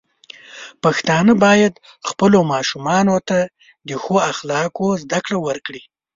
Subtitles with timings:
[0.83, 1.73] پښتانه بايد
[2.09, 3.39] خپلو ماشومانو ته
[3.87, 5.81] د ښو اخلاقو زده کړه ورکړي.